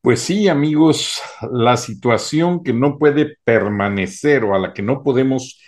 Pues 0.00 0.20
sí, 0.20 0.48
amigos, 0.48 1.20
la 1.52 1.76
situación 1.76 2.62
que 2.62 2.72
no 2.72 2.98
puede 2.98 3.36
permanecer 3.44 4.44
o 4.44 4.54
a 4.54 4.58
la 4.58 4.72
que 4.72 4.82
no 4.82 5.02
podemos 5.02 5.60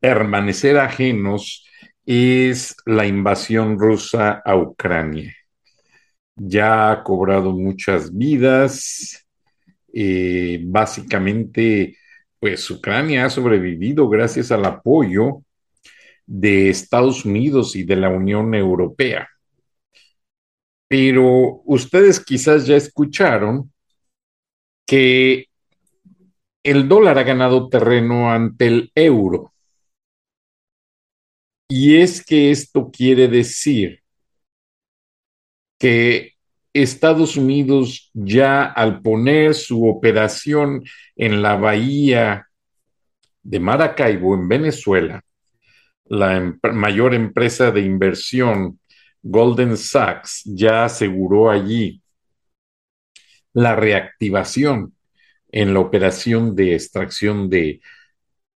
permanecer 0.00 0.76
ajenos 0.78 1.64
es 2.04 2.76
la 2.84 3.06
invasión 3.06 3.78
rusa 3.78 4.42
a 4.44 4.56
Ucrania. 4.56 5.34
Ya 6.36 6.90
ha 6.92 7.02
cobrado 7.04 7.52
muchas 7.52 8.14
vidas. 8.16 9.26
Eh, 9.94 10.60
básicamente, 10.64 11.96
pues 12.40 12.70
Ucrania 12.70 13.24
ha 13.26 13.30
sobrevivido 13.30 14.08
gracias 14.08 14.52
al 14.52 14.64
apoyo 14.66 15.42
de 16.26 16.70
Estados 16.70 17.24
Unidos 17.24 17.76
y 17.76 17.84
de 17.84 17.96
la 17.96 18.10
Unión 18.10 18.54
Europea. 18.54 19.28
Pero 20.88 21.62
ustedes 21.64 22.20
quizás 22.20 22.66
ya 22.66 22.76
escucharon 22.76 23.72
que 24.86 25.48
el 26.62 26.88
dólar 26.88 27.18
ha 27.18 27.24
ganado 27.24 27.68
terreno 27.68 28.30
ante 28.30 28.66
el 28.66 28.92
euro. 28.94 29.52
Y 31.68 31.96
es 31.96 32.24
que 32.24 32.50
esto 32.50 32.90
quiere 32.90 33.28
decir 33.28 34.00
que 35.78 36.32
Estados 36.72 37.36
Unidos 37.36 38.10
ya 38.14 38.64
al 38.64 39.00
poner 39.02 39.54
su 39.54 39.86
operación 39.86 40.84
en 41.16 41.42
la 41.42 41.56
bahía 41.56 42.46
de 43.42 43.60
Maracaibo, 43.60 44.34
en 44.34 44.48
Venezuela, 44.48 45.22
la 46.04 46.54
mayor 46.72 47.14
empresa 47.14 47.70
de 47.70 47.80
inversión, 47.80 48.78
Golden 49.22 49.76
Sachs, 49.76 50.42
ya 50.44 50.84
aseguró 50.84 51.50
allí 51.50 52.00
la 53.56 53.74
reactivación 53.74 54.94
en 55.50 55.72
la 55.72 55.80
operación 55.80 56.54
de 56.54 56.74
extracción 56.74 57.48
de 57.48 57.80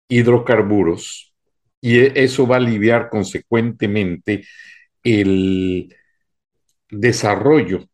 hidrocarburos 0.10 1.36
y 1.80 2.00
e, 2.00 2.14
eso 2.16 2.48
va 2.48 2.56
a 2.56 2.60
aliviar 2.60 3.10
consecuentemente 3.10 4.44
el 5.04 5.96
desarrollo 6.90 7.88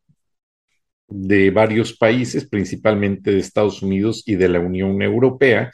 de 1.09 1.51
varios 1.51 1.97
países, 1.97 2.47
principalmente 2.47 3.31
de 3.31 3.39
Estados 3.39 3.81
Unidos 3.81 4.23
y 4.25 4.35
de 4.35 4.47
la 4.47 4.61
Unión 4.61 5.01
Europea, 5.01 5.73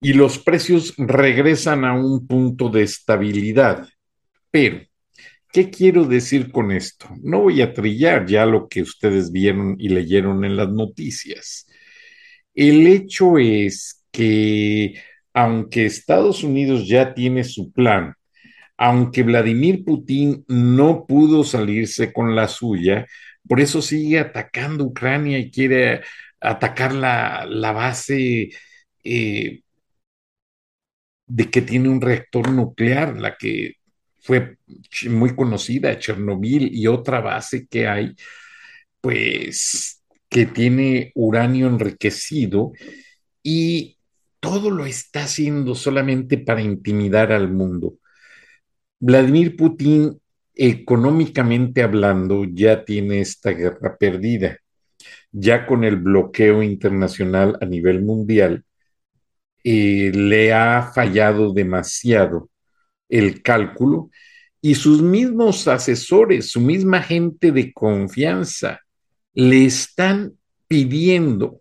y 0.00 0.12
los 0.12 0.38
precios 0.38 0.94
regresan 0.96 1.84
a 1.84 1.92
un 1.94 2.24
punto 2.28 2.68
de 2.68 2.84
estabilidad. 2.84 3.88
Pero 4.52 4.86
¿Qué 5.54 5.70
quiero 5.70 6.04
decir 6.04 6.50
con 6.50 6.72
esto? 6.72 7.08
No 7.22 7.42
voy 7.42 7.62
a 7.62 7.72
trillar 7.72 8.26
ya 8.26 8.44
lo 8.44 8.68
que 8.68 8.82
ustedes 8.82 9.30
vieron 9.30 9.76
y 9.78 9.88
leyeron 9.88 10.44
en 10.44 10.56
las 10.56 10.68
noticias. 10.70 11.68
El 12.54 12.88
hecho 12.88 13.38
es 13.38 14.04
que 14.10 14.94
aunque 15.32 15.86
Estados 15.86 16.42
Unidos 16.42 16.88
ya 16.88 17.14
tiene 17.14 17.44
su 17.44 17.72
plan, 17.72 18.14
aunque 18.76 19.22
Vladimir 19.22 19.84
Putin 19.84 20.44
no 20.48 21.06
pudo 21.06 21.44
salirse 21.44 22.12
con 22.12 22.34
la 22.34 22.48
suya, 22.48 23.06
por 23.48 23.60
eso 23.60 23.80
sigue 23.82 24.18
atacando 24.18 24.84
Ucrania 24.84 25.38
y 25.38 25.52
quiere 25.52 26.02
atacar 26.40 26.92
la, 26.94 27.46
base 27.72 28.50
eh, 29.04 29.62
de 31.26 31.50
que 31.50 31.62
tiene 31.62 31.88
un 31.88 32.00
reactor 32.00 32.50
nuclear, 32.50 33.16
la 33.18 33.36
que 33.36 33.74
fue 34.24 34.56
muy 35.10 35.36
conocida, 35.36 35.98
Chernobyl 35.98 36.74
y 36.74 36.86
otra 36.86 37.20
base 37.20 37.66
que 37.66 37.86
hay, 37.86 38.16
pues 39.02 40.02
que 40.30 40.46
tiene 40.46 41.12
uranio 41.14 41.66
enriquecido 41.66 42.72
y 43.42 43.98
todo 44.40 44.70
lo 44.70 44.86
está 44.86 45.24
haciendo 45.24 45.74
solamente 45.74 46.38
para 46.38 46.62
intimidar 46.62 47.32
al 47.32 47.52
mundo. 47.52 47.98
Vladimir 48.98 49.56
Putin, 49.56 50.18
económicamente 50.54 51.82
hablando, 51.82 52.44
ya 52.44 52.82
tiene 52.82 53.20
esta 53.20 53.50
guerra 53.50 53.98
perdida. 53.98 54.58
Ya 55.32 55.66
con 55.66 55.84
el 55.84 55.96
bloqueo 55.96 56.62
internacional 56.62 57.58
a 57.60 57.66
nivel 57.66 58.02
mundial, 58.02 58.64
eh, 59.62 60.12
le 60.14 60.54
ha 60.54 60.92
fallado 60.94 61.52
demasiado 61.52 62.48
el 63.18 63.42
cálculo 63.42 64.10
y 64.60 64.74
sus 64.74 65.02
mismos 65.02 65.68
asesores, 65.68 66.50
su 66.50 66.60
misma 66.60 67.02
gente 67.02 67.52
de 67.52 67.72
confianza, 67.72 68.80
le 69.34 69.64
están 69.66 70.38
pidiendo 70.66 71.60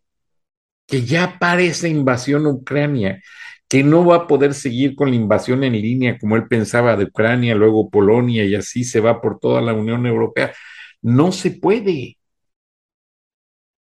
que 0.87 1.03
ya 1.03 1.37
pare 1.39 1.67
esa 1.67 1.87
invasión 1.87 2.45
a 2.45 2.49
Ucrania, 2.49 3.21
que 3.67 3.83
no 3.83 4.05
va 4.05 4.15
a 4.15 4.27
poder 4.27 4.53
seguir 4.53 4.95
con 4.95 5.09
la 5.09 5.15
invasión 5.15 5.63
en 5.63 5.73
línea 5.73 6.17
como 6.17 6.35
él 6.35 6.47
pensaba 6.47 6.95
de 6.95 7.05
Ucrania, 7.05 7.55
luego 7.55 7.89
Polonia 7.89 8.45
y 8.45 8.55
así 8.55 8.83
se 8.83 8.99
va 8.99 9.21
por 9.21 9.39
toda 9.39 9.61
la 9.61 9.73
Unión 9.73 10.05
Europea. 10.05 10.53
No 11.01 11.31
se 11.31 11.51
puede. 11.51 12.17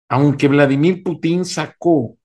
Aunque 0.10 0.48
Vladimir 0.48 1.04
Putin 1.04 1.46
sacó 1.46 2.18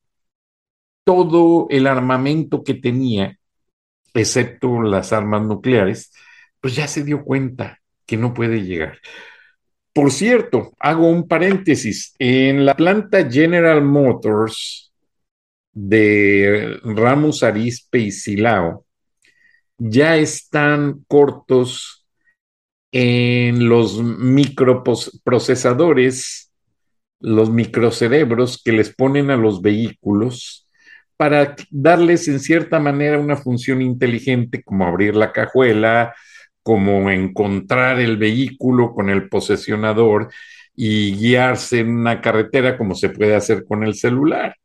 todo 1.04 1.66
el 1.70 1.86
armamento 1.86 2.64
que 2.64 2.74
tenía, 2.74 3.35
excepto 4.16 4.82
las 4.82 5.12
armas 5.12 5.42
nucleares, 5.42 6.12
pues 6.60 6.74
ya 6.74 6.88
se 6.88 7.04
dio 7.04 7.24
cuenta 7.24 7.80
que 8.06 8.16
no 8.16 8.34
puede 8.34 8.62
llegar. 8.62 8.98
Por 9.92 10.10
cierto, 10.10 10.72
hago 10.78 11.08
un 11.08 11.26
paréntesis, 11.26 12.14
en 12.18 12.66
la 12.66 12.74
planta 12.74 13.30
General 13.30 13.82
Motors 13.82 14.92
de 15.72 16.78
Ramos 16.82 17.42
Arispe 17.42 17.98
y 17.98 18.10
Silao, 18.10 18.84
ya 19.78 20.16
están 20.16 21.04
cortos 21.06 22.06
en 22.92 23.68
los 23.68 24.02
microprocesadores, 24.02 26.50
los 27.20 27.50
microcerebros 27.50 28.62
que 28.62 28.72
les 28.72 28.94
ponen 28.94 29.30
a 29.30 29.36
los 29.36 29.62
vehículos 29.62 30.65
para 31.16 31.56
darles 31.70 32.28
en 32.28 32.40
cierta 32.40 32.78
manera 32.78 33.18
una 33.18 33.36
función 33.36 33.82
inteligente 33.82 34.62
como 34.62 34.86
abrir 34.86 35.16
la 35.16 35.32
cajuela, 35.32 36.14
como 36.62 37.10
encontrar 37.10 38.00
el 38.00 38.16
vehículo 38.16 38.92
con 38.92 39.08
el 39.08 39.28
posesionador 39.28 40.30
y 40.74 41.16
guiarse 41.16 41.80
en 41.80 41.90
una 41.90 42.20
carretera 42.20 42.76
como 42.76 42.94
se 42.94 43.08
puede 43.08 43.34
hacer 43.34 43.64
con 43.64 43.84
el 43.84 43.94
celular. 43.94 44.56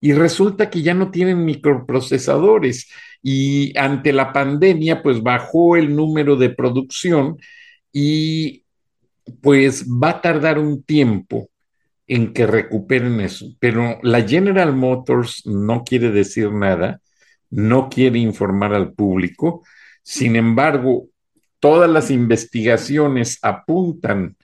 Y 0.00 0.12
resulta 0.12 0.70
que 0.70 0.82
ya 0.82 0.94
no 0.94 1.10
tienen 1.10 1.44
microprocesadores 1.44 2.88
y 3.22 3.76
ante 3.76 4.12
la 4.12 4.32
pandemia 4.32 5.02
pues 5.02 5.22
bajó 5.22 5.76
el 5.76 5.94
número 5.96 6.36
de 6.36 6.50
producción 6.50 7.38
y 7.92 8.64
pues 9.40 9.86
va 9.88 10.10
a 10.10 10.20
tardar 10.20 10.58
un 10.58 10.82
tiempo 10.84 11.48
en 12.08 12.32
que 12.32 12.46
recuperen 12.46 13.20
eso. 13.20 13.46
Pero 13.60 13.98
la 14.02 14.22
General 14.22 14.74
Motors 14.74 15.46
no 15.46 15.84
quiere 15.84 16.10
decir 16.10 16.50
nada, 16.52 17.00
no 17.50 17.88
quiere 17.88 18.18
informar 18.18 18.74
al 18.74 18.92
público. 18.94 19.62
Sin 20.02 20.36
embargo, 20.36 21.08
todas 21.60 21.90
las 21.90 22.10
investigaciones 22.10 23.38
apuntan 23.42 24.36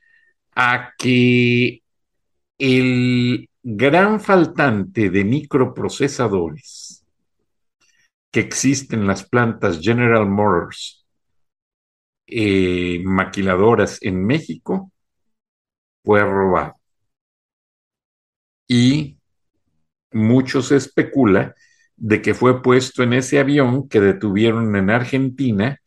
a 0.54 0.92
que 0.98 1.82
el 2.58 3.48
gran 3.62 4.20
faltante 4.20 5.10
de 5.10 5.24
microprocesadores 5.24 7.04
que 8.30 8.40
existe 8.40 8.94
en 8.94 9.06
las 9.06 9.26
plantas 9.28 9.80
General 9.80 10.26
Motors 10.26 11.06
eh, 12.26 13.00
maquiladoras 13.04 13.98
en 14.02 14.24
México 14.24 14.90
fue 16.04 16.20
robado. 16.22 16.83
Y 18.68 19.18
mucho 20.12 20.62
se 20.62 20.76
especula 20.76 21.54
de 21.96 22.22
que 22.22 22.34
fue 22.34 22.62
puesto 22.62 23.02
en 23.02 23.12
ese 23.12 23.38
avión 23.38 23.88
que 23.88 24.00
detuvieron 24.00 24.74
en 24.76 24.90
Argentina, 24.90 25.80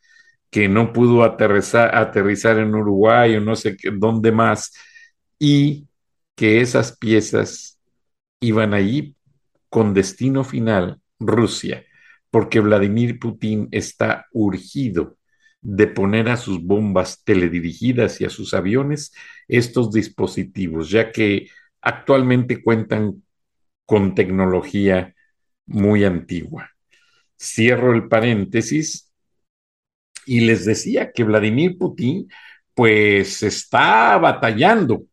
que 0.50 0.68
no 0.68 0.92
pudo 0.92 1.24
aterrizar, 1.24 1.94
aterrizar 1.94 2.58
en 2.58 2.74
Uruguay 2.74 3.36
o 3.36 3.40
no 3.40 3.56
sé 3.56 3.76
qué, 3.76 3.90
dónde 3.92 4.32
más, 4.32 4.72
y 5.38 5.86
que 6.34 6.60
esas 6.60 6.96
piezas 6.96 7.78
iban 8.40 8.74
allí 8.74 9.16
con 9.68 9.92
destino 9.94 10.44
final, 10.44 11.00
Rusia, 11.18 11.84
porque 12.30 12.60
Vladimir 12.60 13.18
Putin 13.18 13.68
está 13.70 14.26
urgido 14.32 15.16
de 15.60 15.88
poner 15.88 16.28
a 16.28 16.36
sus 16.36 16.62
bombas 16.62 17.24
teledirigidas 17.24 18.20
y 18.20 18.24
a 18.24 18.30
sus 18.30 18.54
aviones 18.54 19.12
estos 19.48 19.90
dispositivos, 19.90 20.88
ya 20.90 21.10
que 21.10 21.48
actualmente 21.80 22.62
cuentan 22.62 23.22
con 23.86 24.14
tecnología 24.14 25.14
muy 25.66 26.04
antigua. 26.04 26.70
Cierro 27.40 27.94
el 27.94 28.08
paréntesis 28.08 29.12
y 30.26 30.40
les 30.40 30.64
decía 30.64 31.12
que 31.12 31.24
Vladimir 31.24 31.78
Putin 31.78 32.28
pues 32.74 33.42
está 33.42 34.18
batallando. 34.18 35.04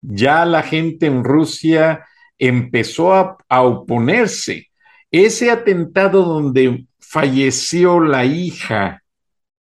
Ya 0.00 0.44
la 0.44 0.62
gente 0.62 1.06
en 1.06 1.24
Rusia 1.24 2.06
empezó 2.38 3.14
a, 3.14 3.36
a 3.48 3.62
oponerse. 3.62 4.68
Ese 5.10 5.50
atentado 5.50 6.24
donde 6.24 6.86
falleció 6.98 8.00
la 8.00 8.24
hija 8.24 9.02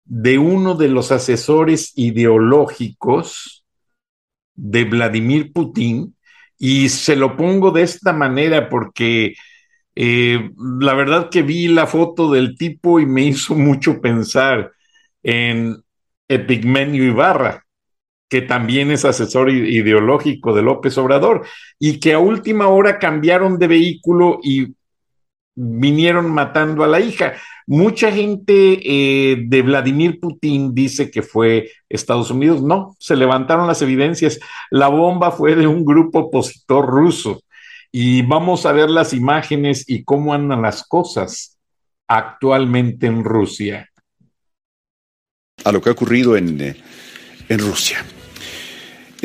de 0.06 0.38
uno 0.38 0.76
de 0.76 0.88
los 0.88 1.12
asesores 1.12 1.92
ideológicos 1.96 3.66
de 4.56 4.84
Vladimir 4.86 5.52
Putin, 5.52 6.16
y 6.66 6.88
se 6.88 7.18
lo 7.18 7.36
pongo 7.36 7.72
de 7.72 7.82
esta 7.82 8.14
manera 8.14 8.70
porque 8.70 9.36
eh, 9.96 10.50
la 10.80 10.94
verdad 10.94 11.30
que 11.30 11.42
vi 11.42 11.68
la 11.68 11.88
foto 11.88 12.32
del 12.32 12.58
tipo 12.58 13.02
y 13.02 13.06
me 13.06 13.24
hizo 13.24 13.54
mucho 13.54 14.00
pensar 14.00 14.72
en 15.24 15.84
Epigmenio 16.30 17.04
Ibarra, 17.04 17.66
que 18.30 18.42
también 18.42 18.92
es 18.92 19.04
asesor 19.04 19.50
ideológico 19.50 20.54
de 20.56 20.62
López 20.62 20.98
Obrador, 20.98 21.46
y 21.80 22.00
que 22.00 22.14
a 22.14 22.20
última 22.20 22.70
hora 22.70 22.98
cambiaron 22.98 23.60
de 23.60 23.68
vehículo 23.68 24.40
y 24.42 24.68
vinieron 25.56 26.32
matando 26.32 26.84
a 26.84 26.88
la 26.88 27.00
hija. 27.00 27.34
Mucha 27.68 28.12
gente 28.12 28.80
eh, 28.84 29.38
de 29.46 29.62
Vladimir 29.62 30.20
Putin 30.20 30.74
dice 30.74 31.10
que 31.12 31.22
fue 31.22 31.72
Estados 31.90 32.32
Unidos. 32.32 32.62
No, 32.62 32.96
se 33.00 33.16
levantaron 33.16 33.68
las 33.68 33.82
evidencias. 33.82 34.40
La 34.70 34.88
bomba 34.88 35.32
fue 35.32 35.56
de 35.56 35.68
un 35.68 35.86
grupo 35.86 36.20
opositor 36.20 36.86
ruso. 36.86 37.42
Y 37.92 38.24
vamos 38.24 38.66
a 38.66 38.72
ver 38.72 38.90
las 38.90 39.14
imágenes 39.14 39.86
y 39.88 40.04
cómo 40.04 40.34
andan 40.34 40.62
las 40.64 40.88
cosas 40.88 41.60
actualmente 42.08 43.08
en 43.08 43.24
Rusia. 43.24 43.90
A 45.64 45.72
lo 45.72 45.82
que 45.82 45.90
ha 45.90 45.94
ocurrido 45.94 46.36
en, 46.36 46.60
eh, 46.60 46.76
en 47.48 47.60
Rusia. 47.60 48.04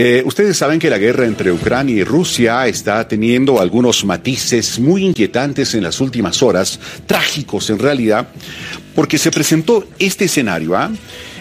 Eh, 0.01 0.23
ustedes 0.25 0.57
saben 0.57 0.79
que 0.79 0.89
la 0.89 0.97
guerra 0.97 1.27
entre 1.27 1.51
Ucrania 1.51 1.97
y 1.97 2.05
Rusia 2.05 2.69
está 2.69 3.09
teniendo 3.09 3.61
algunos 3.61 4.05
matices 4.05 4.79
muy 4.79 5.05
inquietantes 5.05 5.75
en 5.75 5.83
las 5.83 6.01
últimas 6.01 6.41
horas, 6.41 6.79
trágicos 7.05 7.69
en 7.71 7.81
realidad, 7.81 8.29
porque 8.95 9.19
se 9.19 9.33
presentó 9.33 9.89
este 9.99 10.27
escenario, 10.27 10.77
¿ah? 10.77 10.93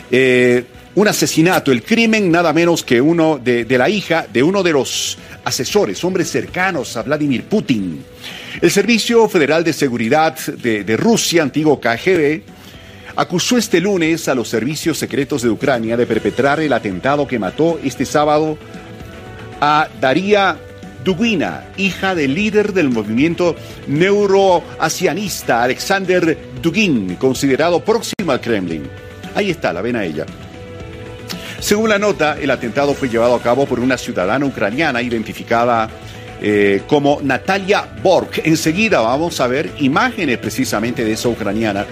eh, 0.10 0.64
un 0.96 1.08
asesinato, 1.08 1.72
el 1.72 1.84
crimen 1.84 2.32
nada 2.32 2.52
menos 2.52 2.84
que 2.84 3.00
uno 3.00 3.38
de, 3.38 3.64
la 3.78 3.90
hija 3.90 4.26
de 4.34 4.42
uno 4.42 4.64
de 4.64 4.72
los 4.72 5.20
asesores, 5.44 6.04
hombres 6.04 6.32
cercanos 6.32 6.98
a 6.98 7.04
Vladimir 7.04 7.44
Putin. 7.44 8.04
El 8.60 8.72
Servicio 8.72 9.30
Federal 9.30 9.64
de 9.64 9.72
Seguridad 9.72 10.36
de, 10.36 10.84
de 10.84 10.98
Rusia, 10.98 11.44
antiguo 11.44 11.80
KGB, 11.80 12.42
acusó 13.18 13.58
este 13.58 13.82
lunes 13.82 14.28
a 14.28 14.36
los 14.36 14.48
servicios 14.48 15.00
secretos 15.00 15.42
de 15.42 15.50
Ucrania 15.50 15.98
de 15.98 16.06
perpetrar 16.06 16.60
el 16.60 16.72
atentado 16.72 17.28
que 17.28 17.40
mató 17.40 17.80
este 17.84 18.06
sábado 18.06 18.58
a 19.60 19.90
Daria 20.00 20.56
Dugina, 21.04 21.66
hija 21.78 22.14
del 22.14 22.36
líder 22.36 22.74
del 22.74 22.90
movimiento 22.90 23.56
neuroasianista 23.88 25.64
Alexander 25.64 26.38
Dugin, 26.62 27.16
considerado 27.16 27.84
próximo 27.84 28.32
al 28.32 28.40
Kremlin. 28.40 28.84
Ahí 29.34 29.50
está, 29.50 29.74
la 29.74 29.82
ven 29.82 29.96
a 29.96 30.06
ella. 30.06 30.26
Según 31.60 31.90
la 31.90 31.98
nota, 31.98 32.38
el 32.40 32.52
atentado 32.52 32.94
fue 32.94 33.10
llevado 33.10 33.34
a 33.34 33.42
cabo 33.42 33.66
por 33.66 33.80
una 33.80 33.98
ciudadana 33.98 34.46
ucraniana 34.46 35.02
identificada 35.02 35.90
eh, 36.40 36.84
como 36.86 37.20
Natalia 37.24 37.84
Bork. 38.04 38.42
Enseguida 38.44 39.02
vamos 39.02 39.42
a 39.42 39.48
ver 39.48 39.72
imágenes 39.80 40.38
precisamente 40.38 41.04
de 41.04 41.14
esa 41.14 41.30
ucraniana. 41.30 41.84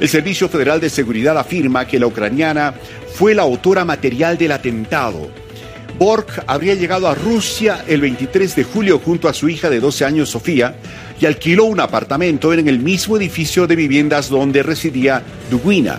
El 0.00 0.08
Servicio 0.08 0.48
Federal 0.48 0.80
de 0.80 0.90
Seguridad 0.90 1.38
afirma 1.38 1.86
que 1.86 1.98
la 1.98 2.06
ucraniana 2.06 2.74
fue 3.14 3.34
la 3.34 3.42
autora 3.42 3.84
material 3.84 4.38
del 4.38 4.52
atentado. 4.52 5.30
Bork 5.98 6.44
habría 6.46 6.74
llegado 6.74 7.08
a 7.08 7.14
Rusia 7.14 7.84
el 7.88 8.00
23 8.00 8.54
de 8.54 8.64
julio 8.64 9.00
junto 9.00 9.28
a 9.28 9.34
su 9.34 9.48
hija 9.48 9.68
de 9.68 9.80
12 9.80 10.04
años, 10.04 10.30
Sofía, 10.30 10.76
y 11.20 11.26
alquiló 11.26 11.64
un 11.64 11.80
apartamento 11.80 12.52
en 12.52 12.68
el 12.68 12.78
mismo 12.78 13.16
edificio 13.16 13.66
de 13.66 13.74
viviendas 13.74 14.28
donde 14.28 14.62
residía 14.62 15.22
Dugwina. 15.50 15.98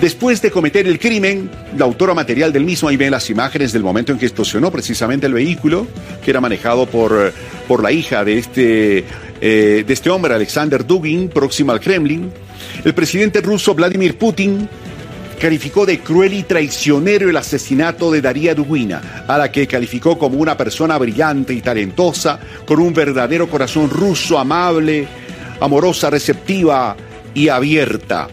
Después 0.00 0.40
de 0.40 0.50
cometer 0.50 0.86
el 0.86 0.98
crimen, 0.98 1.50
la 1.76 1.84
autora 1.84 2.14
material 2.14 2.52
del 2.52 2.64
mismo, 2.64 2.88
ahí 2.88 2.96
ven 2.96 3.10
las 3.10 3.28
imágenes 3.28 3.72
del 3.72 3.82
momento 3.82 4.12
en 4.12 4.18
que 4.18 4.26
estacionó 4.26 4.70
precisamente 4.70 5.26
el 5.26 5.34
vehículo, 5.34 5.86
que 6.24 6.30
era 6.30 6.40
manejado 6.40 6.86
por, 6.86 7.34
por 7.68 7.82
la 7.82 7.92
hija 7.92 8.24
de 8.24 8.38
este, 8.38 9.04
eh, 9.40 9.84
de 9.86 9.92
este 9.92 10.10
hombre, 10.10 10.34
Alexander 10.34 10.86
Dugin, 10.86 11.28
próximo 11.28 11.72
al 11.72 11.80
Kremlin. 11.80 12.30
El 12.84 12.94
presidente 12.94 13.40
ruso 13.40 13.74
Vladimir 13.74 14.18
Putin 14.18 14.68
calificó 15.40 15.86
de 15.86 16.00
cruel 16.00 16.34
y 16.34 16.42
traicionero 16.42 17.30
el 17.30 17.36
asesinato 17.36 18.10
de 18.10 18.20
Daria 18.20 18.54
Dugina, 18.54 19.24
a 19.26 19.38
la 19.38 19.50
que 19.50 19.66
calificó 19.66 20.18
como 20.18 20.38
una 20.38 20.56
persona 20.56 20.98
brillante 20.98 21.54
y 21.54 21.62
talentosa, 21.62 22.38
con 22.66 22.78
un 22.80 22.92
verdadero 22.92 23.48
corazón 23.48 23.88
ruso 23.88 24.38
amable, 24.38 25.08
amorosa, 25.60 26.10
receptiva 26.10 26.94
y 27.32 27.48
abierta. 27.48 28.28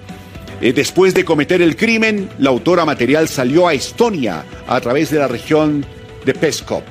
Eh, 0.60 0.74
después 0.74 1.14
de 1.14 1.24
cometer 1.24 1.62
el 1.62 1.78
crimen, 1.78 2.30
la 2.40 2.50
autora 2.50 2.84
material 2.84 3.30
salió 3.30 3.68
a 3.68 3.74
Estonia 3.74 4.44
a 4.68 4.82
través 4.82 5.10
de 5.10 5.20
la 5.20 5.28
región 5.28 5.86
de 6.26 6.34
Peskov. 6.34 6.84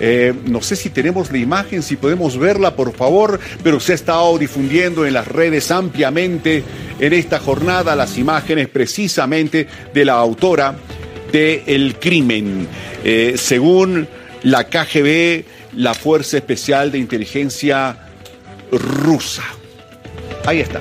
Eh, 0.00 0.34
no 0.46 0.62
sé 0.62 0.76
si 0.76 0.90
tenemos 0.90 1.30
la 1.30 1.38
imagen, 1.38 1.82
si 1.82 1.96
podemos 1.96 2.38
verla, 2.38 2.74
por 2.74 2.92
favor, 2.92 3.38
pero 3.62 3.78
se 3.80 3.92
ha 3.92 3.94
estado 3.94 4.36
difundiendo 4.38 5.06
en 5.06 5.14
las 5.14 5.28
redes 5.28 5.70
ampliamente 5.70 6.64
en 6.98 7.12
esta 7.12 7.38
jornada 7.38 7.94
las 7.96 8.18
imágenes 8.18 8.68
precisamente 8.68 9.66
de 9.92 10.04
la 10.04 10.14
autora 10.14 10.76
del 11.32 11.96
crimen. 11.98 12.68
Eh, 13.04 13.34
según 13.36 14.08
la 14.42 14.64
KGB, 14.64 15.44
la 15.76 15.94
Fuerza 15.94 16.36
Especial 16.36 16.90
de 16.90 16.98
Inteligencia 16.98 18.08
rusa. 18.70 19.44
Ahí 20.44 20.60
está. 20.60 20.80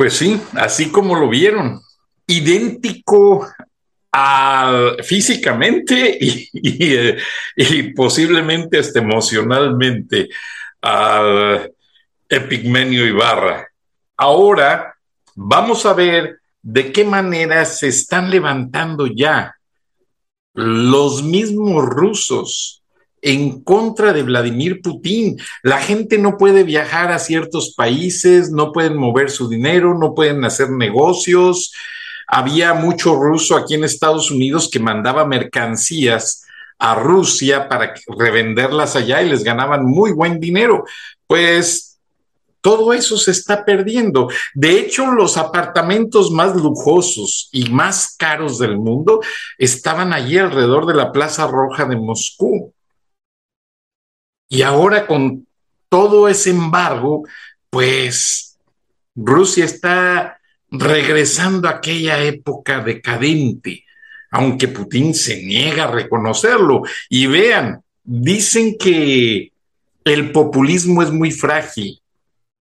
Pues 0.00 0.14
sí, 0.14 0.40
así 0.54 0.90
como 0.90 1.14
lo 1.14 1.28
vieron, 1.28 1.82
idéntico 2.30 3.46
físicamente 5.02 6.18
y, 6.20 7.82
posiblemente 7.94 8.78
hasta 8.78 9.00
emocionalmente 9.00 10.28
al 10.80 11.70
Epigmenio 12.28 13.06
Ibarra. 13.06 13.68
Ahora 14.16 14.94
vamos 15.34 15.86
a 15.86 15.92
ver 15.92 16.38
de 16.62 16.92
qué 16.92 17.04
manera 17.04 17.64
se 17.64 17.88
están 17.88 18.30
levantando 18.30 19.06
ya 19.06 19.54
los 20.54 21.22
mismos 21.22 21.84
rusos 21.84 22.82
en 23.22 23.62
contra 23.62 24.12
de 24.12 24.22
Vladimir 24.22 24.80
Putin. 24.82 25.38
La 25.62 25.78
gente 25.78 26.18
no 26.18 26.36
puede 26.36 26.64
viajar 26.64 27.12
a 27.12 27.18
ciertos 27.18 27.74
países, 27.76 28.50
no 28.50 28.72
pueden 28.72 28.96
mover 28.96 29.30
su 29.30 29.48
dinero, 29.48 29.96
no 29.98 30.14
pueden 30.14 30.44
hacer 30.44 30.70
negocios. 30.70 31.72
Había 32.32 32.74
mucho 32.74 33.16
ruso 33.16 33.56
aquí 33.56 33.74
en 33.74 33.82
Estados 33.82 34.30
Unidos 34.30 34.70
que 34.70 34.78
mandaba 34.78 35.24
mercancías 35.24 36.46
a 36.78 36.94
Rusia 36.94 37.68
para 37.68 37.94
revenderlas 38.06 38.94
allá 38.94 39.20
y 39.20 39.28
les 39.28 39.42
ganaban 39.42 39.84
muy 39.84 40.12
buen 40.12 40.38
dinero. 40.38 40.84
Pues 41.26 41.98
todo 42.60 42.92
eso 42.92 43.16
se 43.16 43.32
está 43.32 43.64
perdiendo. 43.64 44.28
De 44.54 44.78
hecho, 44.78 45.10
los 45.10 45.36
apartamentos 45.36 46.30
más 46.30 46.54
lujosos 46.54 47.48
y 47.52 47.70
más 47.70 48.16
caros 48.16 48.58
del 48.58 48.76
mundo 48.76 49.20
estaban 49.58 50.12
allí 50.12 50.38
alrededor 50.38 50.86
de 50.86 50.94
la 50.94 51.10
Plaza 51.12 51.46
Roja 51.46 51.84
de 51.84 51.96
Moscú 51.96 52.72
Y 54.48 54.62
ahora 54.62 55.06
con 55.06 55.46
todo 55.88 56.28
ese 56.28 56.50
embargo, 56.50 57.24
pues 57.70 58.58
Rusia 59.16 59.64
está 59.64 60.39
regresando 60.70 61.68
a 61.68 61.72
aquella 61.72 62.22
época 62.22 62.80
decadente, 62.80 63.84
aunque 64.30 64.68
Putin 64.68 65.14
se 65.14 65.42
niega 65.42 65.84
a 65.84 65.90
reconocerlo. 65.90 66.82
Y 67.08 67.26
vean, 67.26 67.82
dicen 68.04 68.76
que 68.78 69.52
el 70.04 70.32
populismo 70.32 71.02
es 71.02 71.10
muy 71.10 71.30
frágil. 71.30 72.00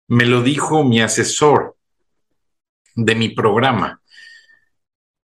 Me 0.07 0.25
lo 0.25 0.41
dijo 0.41 0.83
mi 0.83 1.01
asesor 1.01 1.75
de 2.95 3.15
mi 3.15 3.29
programa, 3.29 4.01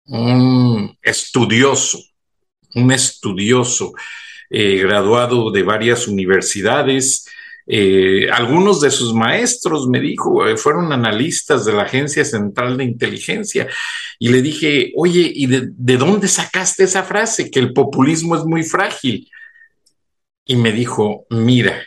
un 0.05 0.97
estudioso, 1.01 1.99
un 2.75 2.91
estudioso 2.91 3.93
eh, 4.49 4.77
graduado 4.77 5.51
de 5.51 5.63
varias 5.63 6.07
universidades. 6.07 7.27
Eh, 7.69 8.29
algunos 8.31 8.79
de 8.79 8.89
sus 8.89 9.13
maestros, 9.13 9.87
me 9.89 9.99
dijo, 9.99 10.47
eh, 10.47 10.55
fueron 10.55 10.93
analistas 10.93 11.65
de 11.65 11.73
la 11.73 11.83
Agencia 11.83 12.23
Central 12.23 12.77
de 12.77 12.85
Inteligencia. 12.85 13.67
Y 14.17 14.29
le 14.29 14.41
dije, 14.41 14.93
oye, 14.95 15.29
¿y 15.33 15.47
de, 15.47 15.69
de 15.71 15.97
dónde 15.97 16.27
sacaste 16.29 16.85
esa 16.85 17.03
frase? 17.03 17.51
Que 17.51 17.59
el 17.59 17.73
populismo 17.73 18.35
es 18.35 18.45
muy 18.45 18.63
frágil. 18.63 19.29
Y 20.45 20.55
me 20.55 20.71
dijo, 20.71 21.25
mira, 21.29 21.83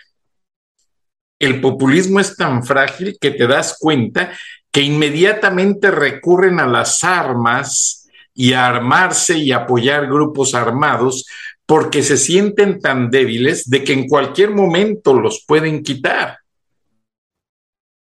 el 1.39 1.63
populismo 1.63 2.21
es 2.21 2.37
tan 2.37 2.63
frágil 2.63 3.17
que 3.19 3.31
te 3.31 3.47
das 3.47 3.77
cuenta 3.81 4.31
que 4.71 4.83
inmediatamente 4.83 5.91
recurren 5.91 6.61
a 6.61 6.67
las 6.67 7.03
armas 7.03 8.09
y 8.35 8.53
a 8.53 8.67
armarse 8.67 9.39
y 9.39 9.51
apoyar 9.51 10.07
grupos 10.07 10.55
armados 10.55 11.27
porque 11.71 12.03
se 12.03 12.17
sienten 12.17 12.81
tan 12.81 13.13
débiles 13.13 13.71
de 13.71 13.85
que 13.85 13.93
en 13.93 14.09
cualquier 14.09 14.51
momento 14.51 15.15
los 15.15 15.45
pueden 15.47 15.85
quitar. 15.85 16.39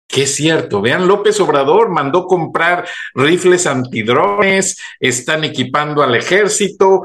Que 0.08 0.24
es 0.24 0.34
cierto, 0.34 0.82
vean, 0.82 1.08
López 1.08 1.40
Obrador 1.40 1.90
mandó 1.90 2.26
comprar 2.26 2.90
rifles 3.14 3.68
antidrones, 3.68 4.80
están 5.00 5.44
equipando 5.44 6.02
al 6.02 6.16
ejército, 6.16 7.04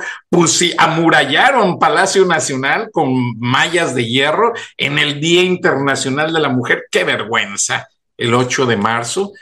amurallaron 0.78 1.78
Palacio 1.78 2.25
Nacional 2.25 2.88
con 2.90 3.38
mallas 3.38 3.94
de 3.94 4.06
hierro 4.06 4.54
en 4.78 4.99
el 4.99 5.21
Día 5.21 5.42
Internacional 5.42 6.33
de 6.33 6.40
la 6.40 6.49
Mujer. 6.49 6.85
¡Qué 6.90 7.04
vergüenza! 7.04 7.88
El 8.16 8.33
8 8.33 8.64
de 8.64 8.76
marzo. 8.78 9.33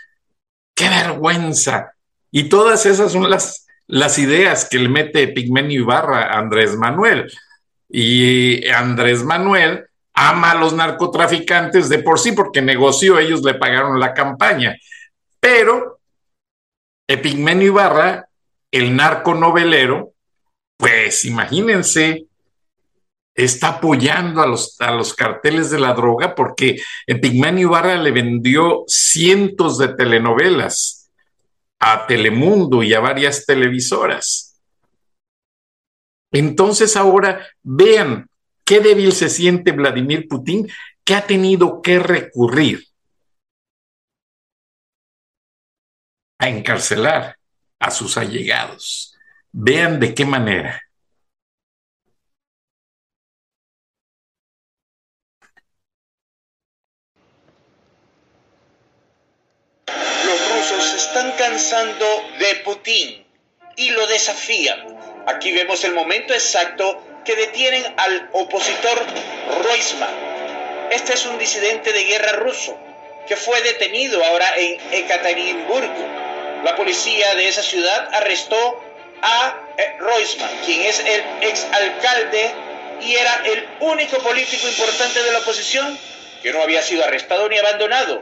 ¡Qué 0.75 0.89
vergüenza! 0.89 1.93
Y 2.33 2.49
todas 2.49 2.85
esas 2.85 3.13
son 3.13 3.31
las, 3.31 3.69
las 3.93 4.19
ideas 4.19 4.67
que 4.71 4.79
le 4.79 4.89
mete 4.89 5.29
Pigmenio 5.29 5.83
Ibarra 5.83 6.23
a 6.23 6.39
Andrés 6.39 6.77
Manuel. 6.77 7.31
Y 7.91 8.67
Andrés 8.69 9.23
Manuel 9.23 9.85
ama 10.15 10.53
a 10.53 10.55
los 10.55 10.73
narcotraficantes 10.73 11.91
de 11.91 11.99
por 11.99 12.19
sí 12.19 12.33
porque 12.33 12.63
negoció, 12.63 13.19
ellos 13.19 13.43
le 13.43 13.53
pagaron 13.53 14.01
la 14.01 14.15
campaña. 14.15 14.79
Pero 15.39 16.01
Epigmenio 17.07 17.67
Ibarra, 17.67 18.27
el 18.71 18.97
narconovelero, 18.97 20.15
pues 20.79 21.27
imagínense, 21.27 22.25
está 23.35 23.69
apoyando 23.69 24.41
a 24.41 24.47
los, 24.47 24.81
a 24.81 24.91
los 24.93 25.13
carteles 25.13 25.69
de 25.69 25.81
la 25.81 25.93
droga 25.93 26.35
porque 26.35 26.81
Epigmenio 27.07 27.69
Ibarra 27.69 27.97
le 27.97 28.11
vendió 28.11 28.85
cientos 28.87 29.77
de 29.77 29.89
telenovelas 29.89 31.02
a 31.85 32.07
Telemundo 32.07 32.85
y 32.85 32.95
a 32.95 33.01
varias 33.01 33.45
televisoras. 33.45 34.57
Entonces 36.31 36.97
ahora 36.97 37.45
vean 37.61 38.31
qué 38.65 38.79
débil 38.79 39.11
se 39.13 39.29
siente 39.29 39.73
Vladimir 39.73 40.29
Putin, 40.29 40.71
que 41.05 41.15
ha 41.17 41.27
tenido 41.27 41.83
que 41.83 41.99
recurrir 41.99 42.87
a 46.39 46.49
encarcelar 46.49 47.37
a 47.81 47.91
sus 47.91 48.17
allegados. 48.17 49.17
Vean 49.51 49.99
de 49.99 50.15
qué 50.15 50.25
manera. 50.25 50.81
De 61.71 62.57
Putin 62.65 63.25
y 63.77 63.91
lo 63.91 64.05
desafían. 64.09 64.99
Aquí 65.29 65.53
vemos 65.53 65.85
el 65.85 65.95
momento 65.95 66.35
exacto 66.35 67.01
que 67.25 67.37
detienen 67.37 67.85
al 67.99 68.29
opositor 68.33 69.01
Roisman. 69.63 70.11
Este 70.91 71.13
es 71.13 71.25
un 71.25 71.39
disidente 71.39 71.93
de 71.93 72.03
guerra 72.03 72.33
ruso 72.33 72.77
que 73.29 73.37
fue 73.37 73.63
detenido 73.63 74.25
ahora 74.25 74.57
en 74.57 74.81
Ekaterimburgo. 74.91 76.63
La 76.65 76.75
policía 76.75 77.37
de 77.37 77.47
esa 77.47 77.63
ciudad 77.63 78.09
arrestó 78.13 78.83
a 79.23 79.57
eh, 79.77 79.97
Roisman, 80.01 80.51
quien 80.65 80.81
es 80.83 80.99
el 80.99 81.23
exalcalde 81.43 82.51
y 83.03 83.15
era 83.15 83.43
el 83.45 83.69
único 83.79 84.19
político 84.19 84.67
importante 84.67 85.23
de 85.23 85.31
la 85.31 85.39
oposición 85.39 85.97
que 86.43 86.53
no 86.53 86.61
había 86.61 86.83
sido 86.83 87.05
arrestado 87.05 87.49
ni 87.49 87.57
abandonado. 87.57 88.19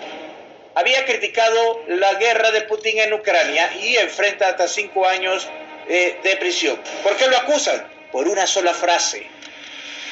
Había 0.75 1.05
criticado 1.05 1.83
la 1.89 2.15
guerra 2.15 2.51
de 2.53 2.63
Putin 2.63 3.01
en 3.01 3.13
Ucrania 3.13 3.73
y 3.81 3.97
enfrenta 3.97 4.49
hasta 4.49 4.69
cinco 4.69 5.07
años 5.07 5.49
eh, 5.89 6.19
de 6.23 6.37
prisión. 6.37 6.81
¿Por 7.03 7.17
qué 7.17 7.27
lo 7.27 7.37
acusan? 7.37 8.01
por 8.13 8.27
una 8.29 8.47
sola 8.47 8.75
frase, 8.75 9.27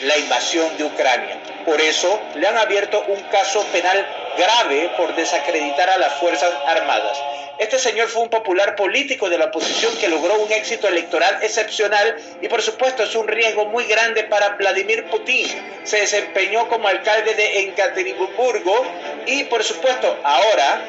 la 0.02 0.16
invasión 0.16 0.76
de 0.76 0.84
Ucrania. 0.84 1.38
Por 1.64 1.80
eso 1.80 2.20
le 2.36 2.46
han 2.46 2.56
abierto 2.56 3.04
un 3.08 3.20
caso 3.24 3.64
penal 3.66 4.06
grave 4.36 4.90
por 4.96 5.14
desacreditar 5.16 5.90
a 5.90 5.98
las 5.98 6.14
Fuerzas 6.14 6.52
Armadas. 6.66 7.18
Este 7.58 7.76
señor 7.80 8.08
fue 8.08 8.22
un 8.22 8.30
popular 8.30 8.76
político 8.76 9.28
de 9.28 9.36
la 9.36 9.46
oposición 9.46 9.96
que 9.98 10.08
logró 10.08 10.38
un 10.38 10.52
éxito 10.52 10.86
electoral 10.86 11.40
excepcional 11.42 12.16
y 12.40 12.46
por 12.46 12.62
supuesto 12.62 13.02
es 13.02 13.16
un 13.16 13.26
riesgo 13.26 13.66
muy 13.66 13.84
grande 13.86 14.22
para 14.22 14.50
Vladimir 14.50 15.06
Putin. 15.06 15.48
Se 15.82 15.98
desempeñó 15.98 16.68
como 16.68 16.86
alcalde 16.86 17.34
de 17.34 17.60
Ekaterimburgo 17.60 18.86
y 19.26 19.42
por 19.44 19.64
supuesto 19.64 20.20
ahora 20.22 20.88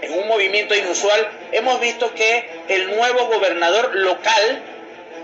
en 0.00 0.12
un 0.18 0.26
movimiento 0.26 0.74
inusual 0.74 1.30
hemos 1.52 1.78
visto 1.78 2.12
que 2.14 2.50
el 2.66 2.96
nuevo 2.96 3.26
gobernador 3.26 3.94
local 3.94 4.60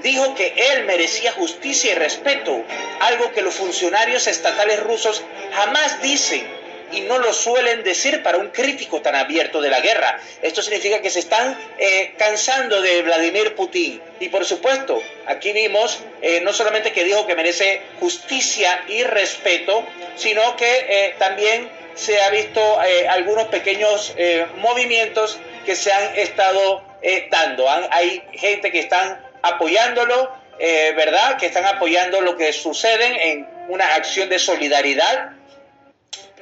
dijo 0.00 0.36
que 0.36 0.54
él 0.72 0.84
merecía 0.84 1.32
justicia 1.32 1.90
y 1.90 1.94
respeto, 1.96 2.62
algo 3.00 3.32
que 3.32 3.42
los 3.42 3.54
funcionarios 3.54 4.28
estatales 4.28 4.80
rusos 4.84 5.24
jamás 5.52 6.00
dicen 6.02 6.57
y 6.92 7.02
no 7.02 7.18
lo 7.18 7.32
suelen 7.32 7.82
decir 7.82 8.22
para 8.22 8.38
un 8.38 8.48
crítico 8.48 9.00
tan 9.00 9.14
abierto 9.14 9.60
de 9.60 9.70
la 9.70 9.80
guerra. 9.80 10.20
Esto 10.42 10.62
significa 10.62 11.00
que 11.00 11.10
se 11.10 11.20
están 11.20 11.58
eh, 11.78 12.14
cansando 12.16 12.80
de 12.80 13.02
Vladimir 13.02 13.54
Putin. 13.54 14.00
Y 14.20 14.28
por 14.28 14.44
supuesto, 14.44 15.02
aquí 15.26 15.52
vimos 15.52 16.00
eh, 16.22 16.40
no 16.40 16.52
solamente 16.52 16.92
que 16.92 17.04
dijo 17.04 17.26
que 17.26 17.34
merece 17.34 17.82
justicia 18.00 18.84
y 18.88 19.02
respeto, 19.04 19.84
sino 20.16 20.56
que 20.56 20.86
eh, 20.88 21.14
también 21.18 21.70
se 21.94 22.20
ha 22.20 22.30
visto 22.30 22.78
algunos 23.08 23.48
pequeños 23.48 24.14
movimientos 24.58 25.36
que 25.66 25.74
se 25.74 25.92
han 25.92 26.14
estado 26.16 26.84
dando. 27.28 27.68
hay 27.90 28.22
gente 28.34 28.70
que 28.70 28.78
están 28.78 29.20
apoyándolo, 29.42 30.32
eh, 30.58 30.92
¿verdad? 30.96 31.38
Que 31.38 31.46
están 31.46 31.64
apoyando 31.64 32.20
lo 32.20 32.36
que 32.36 32.52
sucede 32.52 33.30
en 33.30 33.48
una 33.68 33.94
acción 33.94 34.28
de 34.28 34.38
solidaridad. 34.38 35.32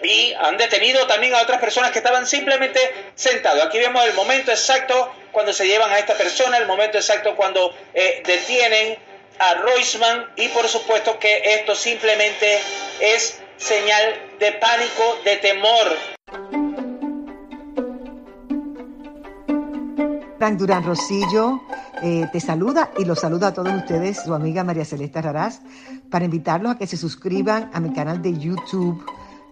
Y 0.03 0.33
han 0.35 0.57
detenido 0.57 1.07
también 1.07 1.35
a 1.35 1.43
otras 1.43 1.61
personas 1.61 1.91
que 1.91 1.99
estaban 1.99 2.27
simplemente 2.27 2.79
sentados. 3.15 3.65
Aquí 3.65 3.79
vemos 3.79 4.05
el 4.05 4.15
momento 4.15 4.51
exacto 4.51 5.13
cuando 5.33 5.53
se 5.53 5.67
llevan 5.67 5.91
a 5.91 5.99
esta 5.99 6.15
persona, 6.15 6.59
el 6.59 6.67
momento 6.67 6.99
exacto 6.99 7.35
cuando 7.37 7.75
eh, 7.95 8.23
detienen 8.25 8.99
a 9.39 9.55
Roisman 9.55 10.27
y 10.37 10.49
por 10.49 10.67
supuesto 10.69 11.19
que 11.19 11.55
esto 11.57 11.75
simplemente 11.75 12.59
es 13.01 13.41
señal 13.57 14.21
de 14.39 14.53
pánico, 14.53 15.19
de 15.25 15.37
temor. 15.37 16.17
Durán 20.57 20.85
Rosillo 20.85 21.61
eh, 22.03 22.29
te 22.31 22.41
saluda 22.41 22.93
y 22.99 23.05
los 23.05 23.19
saluda 23.19 23.49
a 23.49 23.55
todos 23.55 23.73
ustedes, 23.75 24.23
su 24.23 24.33
amiga 24.33 24.63
María 24.63 24.85
Celeste 24.85 25.21
Raraz, 25.21 25.61
para 26.09 26.25
invitarlos 26.25 26.73
a 26.73 26.79
que 26.79 26.87
se 26.87 26.97
suscriban 26.97 27.71
a 27.73 27.81
mi 27.81 27.93
canal 27.93 28.23
de 28.23 28.39
YouTube, 28.39 29.05